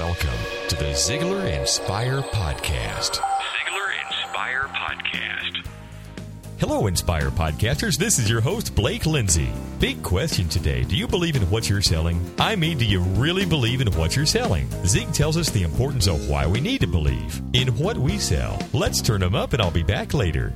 [0.00, 3.20] Welcome to the Ziglar Inspire Podcast.
[3.20, 5.66] Ziglar Inspire Podcast.
[6.58, 7.98] Hello, Inspire Podcasters.
[7.98, 9.50] This is your host, Blake Lindsay.
[9.78, 10.84] Big question today.
[10.84, 12.18] Do you believe in what you're selling?
[12.38, 14.70] I mean, do you really believe in what you're selling?
[14.86, 18.58] Zig tells us the importance of why we need to believe in what we sell.
[18.72, 20.54] Let's turn them up, and I'll be back later.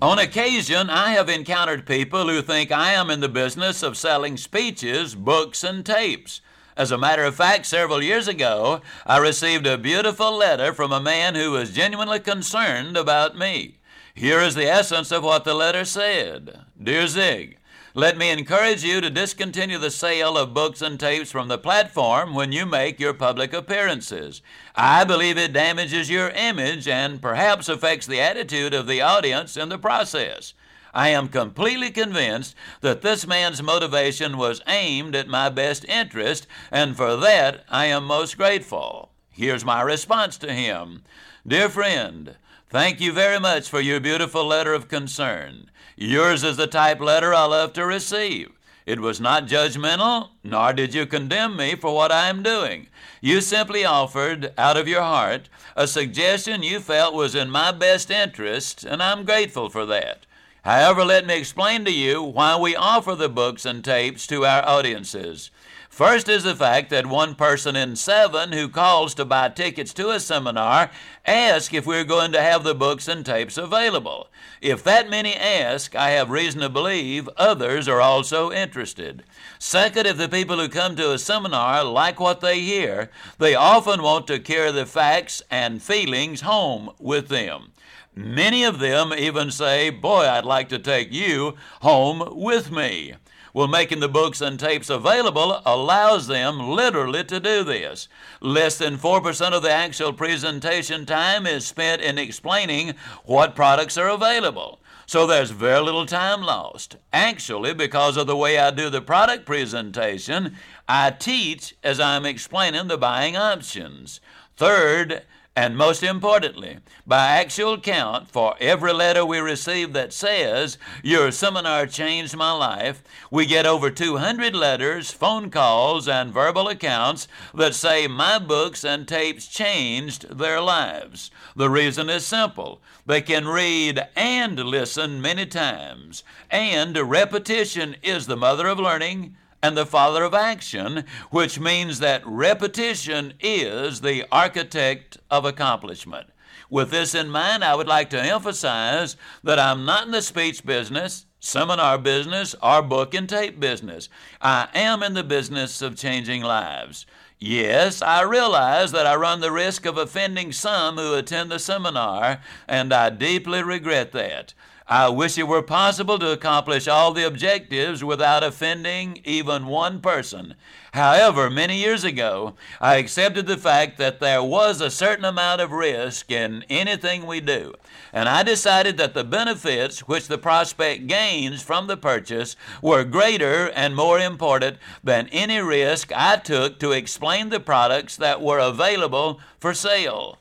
[0.00, 4.36] On occasion, I have encountered people who think I am in the business of selling
[4.36, 6.40] speeches, books, and tapes.
[6.76, 11.00] As a matter of fact, several years ago, I received a beautiful letter from a
[11.00, 13.78] man who was genuinely concerned about me.
[14.12, 17.58] Here is the essence of what the letter said Dear Zig,
[17.96, 22.34] let me encourage you to discontinue the sale of books and tapes from the platform
[22.34, 24.42] when you make your public appearances.
[24.74, 29.68] I believe it damages your image and perhaps affects the attitude of the audience in
[29.68, 30.54] the process.
[30.94, 36.96] I am completely convinced that this man's motivation was aimed at my best interest, and
[36.96, 39.10] for that I am most grateful.
[39.28, 41.02] Here's my response to him
[41.44, 42.36] Dear friend,
[42.70, 45.68] thank you very much for your beautiful letter of concern.
[45.96, 48.52] Yours is the type letter I love to receive.
[48.86, 52.86] It was not judgmental, nor did you condemn me for what I am doing.
[53.20, 58.12] You simply offered, out of your heart, a suggestion you felt was in my best
[58.12, 60.26] interest, and I'm grateful for that.
[60.64, 64.66] However, let me explain to you why we offer the books and tapes to our
[64.66, 65.50] audiences.
[65.94, 70.10] First is the fact that one person in seven who calls to buy tickets to
[70.10, 70.90] a seminar
[71.24, 74.26] ask if we're going to have the books and tapes available.
[74.60, 79.22] If that many ask, I have reason to believe others are also interested.
[79.60, 84.02] Second, if the people who come to a seminar like what they hear, they often
[84.02, 87.70] want to carry the facts and feelings home with them.
[88.16, 93.14] Many of them even say, Boy, I'd like to take you home with me.
[93.54, 98.08] Well, making the books and tapes available allows them literally to do this.
[98.40, 102.94] Less than 4% of the actual presentation time is spent in explaining
[103.24, 104.80] what products are available.
[105.06, 106.96] So there's very little time lost.
[107.12, 110.56] Actually, because of the way I do the product presentation,
[110.88, 114.20] I teach as I'm explaining the buying options.
[114.56, 115.22] Third,
[115.56, 121.86] and most importantly, by actual count, for every letter we receive that says, Your seminar
[121.86, 128.08] changed my life, we get over 200 letters, phone calls, and verbal accounts that say,
[128.08, 131.30] My books and tapes changed their lives.
[131.54, 132.82] The reason is simple.
[133.06, 139.78] They can read and listen many times, and repetition is the mother of learning and
[139.78, 146.28] the father of action, which means that repetition is the architect of accomplishment.
[146.68, 150.66] With this in mind, I would like to emphasize that I'm not in the speech
[150.66, 154.10] business, seminar business, or book and tape business.
[154.42, 157.06] I am in the business of changing lives.
[157.38, 162.42] Yes, I realize that I run the risk of offending some who attend the seminar,
[162.68, 164.52] and I deeply regret that.
[164.86, 170.56] I wish it were possible to accomplish all the objectives without offending even one person.
[170.92, 172.52] However, many years ago,
[172.82, 177.40] I accepted the fact that there was a certain amount of risk in anything we
[177.40, 177.72] do,
[178.12, 183.70] and I decided that the benefits which the prospect gains from the purchase were greater
[183.70, 189.40] and more important than any risk I took to explain the products that were available
[189.58, 190.38] for sale.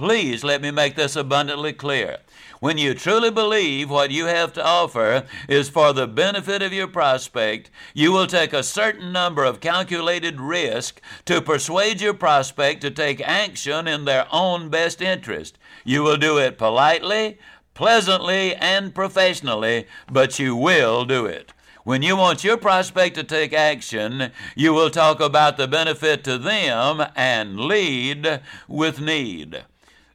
[0.00, 2.20] Please let me make this abundantly clear.
[2.58, 6.86] When you truly believe what you have to offer is for the benefit of your
[6.86, 12.90] prospect, you will take a certain number of calculated risks to persuade your prospect to
[12.90, 15.58] take action in their own best interest.
[15.84, 17.36] You will do it politely,
[17.74, 21.52] pleasantly, and professionally, but you will do it.
[21.84, 26.38] When you want your prospect to take action, you will talk about the benefit to
[26.38, 29.64] them and lead with need.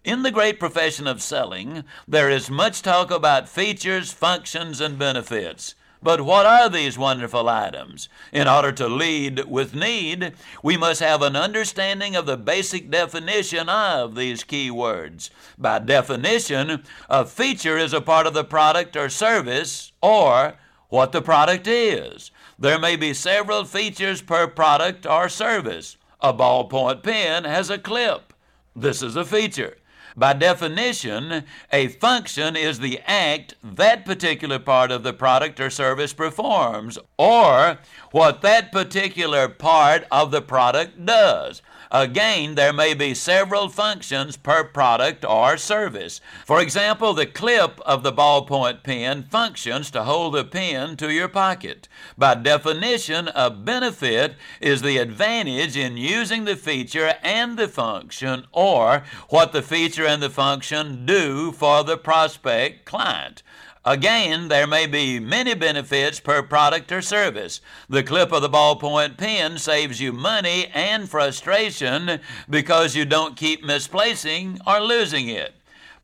[0.06, 5.74] In the great profession of selling, there is much talk about features, functions, and benefits.
[6.00, 8.08] But what are these wonderful items?
[8.32, 13.68] In order to lead with need, we must have an understanding of the basic definition
[13.68, 15.32] of these key words.
[15.58, 20.54] By definition, a feature is a part of the product or service or
[20.90, 22.30] what the product is.
[22.60, 25.98] There may be several features per product or service.
[26.22, 28.34] A ballpoint pen has a clip.
[28.76, 29.78] This is a feature.
[30.18, 36.14] By definition, a function is the act that particular part of the product or service
[36.14, 37.80] performs, or
[38.12, 41.62] what that particular part of the product does.
[41.92, 46.20] Again, there may be several functions per product or service.
[46.46, 51.28] For example, the clip of the ballpoint pen functions to hold the pen to your
[51.28, 51.88] pocket.
[52.18, 59.04] By definition, a benefit is the advantage in using the feature and the function, or
[59.30, 63.44] what the feature and the function do for the prospect client.
[63.84, 67.62] Again, there may be many benefits per product or service.
[67.88, 72.20] The clip of the ballpoint pen saves you money and frustration
[72.50, 75.54] because you don't keep misplacing or losing it.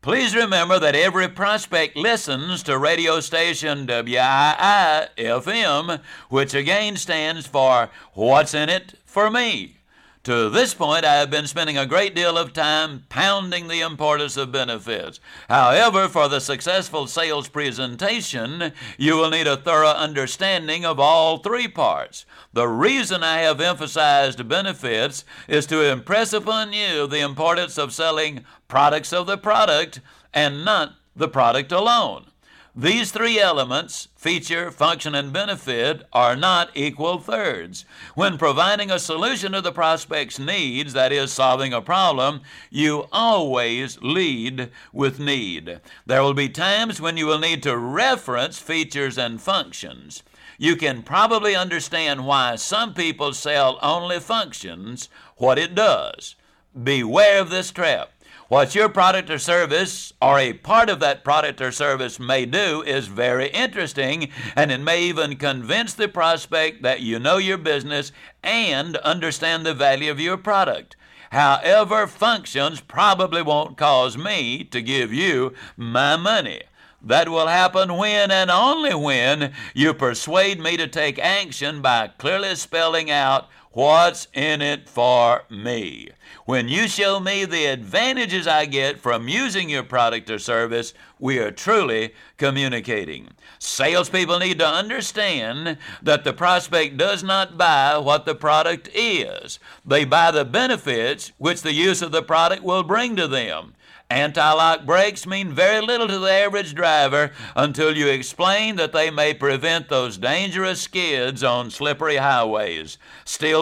[0.04, 7.90] Please remember that every prospect listens to radio station WII FM, which again stands for
[8.14, 9.81] What's in It for Me.
[10.26, 14.38] To this point, I have been spending a great deal of time pounding the importance
[14.38, 15.20] of benefits.
[15.50, 21.68] However, for the successful sales presentation, you will need a thorough understanding of all three
[21.68, 22.28] parts.
[22.54, 28.46] The reason I have emphasized benefits is to impress upon you the importance of selling
[28.68, 30.02] products of the product
[30.36, 32.31] and not the product alone.
[32.76, 37.84] These three elements, feature, function, and benefit, are not equal thirds.
[38.16, 42.40] When providing a solution to the prospect's needs, that is, solving a problem,
[42.70, 45.82] you always lead with need.
[46.06, 50.24] There will be times when you will need to reference features and functions.
[50.58, 56.38] You can probably understand why some people sell only functions, what it does.
[56.82, 58.11] Beware of this trap.
[58.52, 62.82] What your product or service, or a part of that product or service, may do
[62.82, 64.28] is very interesting,
[64.58, 68.12] and it may even convince the prospect that you know your business
[68.44, 70.98] and understand the value of your product.
[71.30, 76.64] However, functions probably won't cause me to give you my money.
[77.02, 82.56] That will happen when and only when you persuade me to take action by clearly
[82.56, 86.10] spelling out what's in it for me.
[86.46, 91.40] When you show me the advantages I get from using your product or service, we
[91.40, 93.30] are truly communicating.
[93.60, 100.04] Salespeople need to understand that the prospect does not buy what the product is, they
[100.04, 103.76] buy the benefits which the use of the product will bring to them.
[104.12, 109.34] Anti-lock brakes mean very little to the average driver until you explain that they may
[109.34, 112.98] prevent those dangerous skids on slippery highways.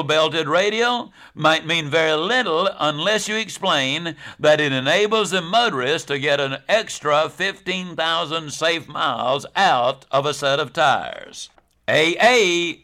[0.03, 6.19] Belted radial might mean very little unless you explain that it enables the motorist to
[6.19, 11.49] get an extra 15,000 safe miles out of a set of tires.
[11.87, 12.79] AAFTO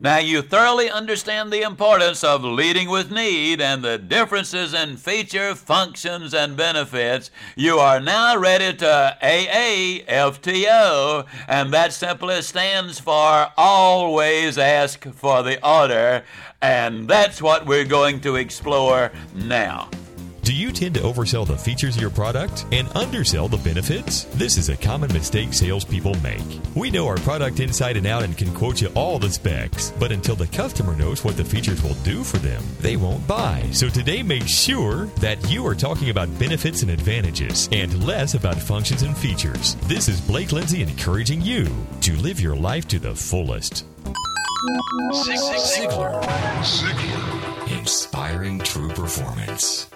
[0.00, 5.54] now you thoroughly understand the importance of leading with need and the differences in feature,
[5.54, 7.30] functions, and benefits.
[7.56, 10.06] You are now ready to AAFTO,
[11.46, 16.24] and that simply stands for always ask for the order,
[16.60, 19.88] and that's what we're going to explore now.
[20.44, 24.24] Do you tend to oversell the features of your product and undersell the benefits?
[24.24, 26.42] This is a common mistake salespeople make.
[26.74, 30.12] We know our product inside and out and can quote you all the specs, but
[30.12, 33.66] until the customer knows what the features will do for them, they won't buy.
[33.72, 38.56] So today, make sure that you are talking about benefits and advantages and less about
[38.56, 39.76] functions and features.
[39.84, 43.86] This is Blake Lindsay encouraging you to live your life to the fullest.
[45.14, 46.22] Ziglar.
[46.62, 47.78] Ziglar.
[47.78, 49.93] Inspiring true performance.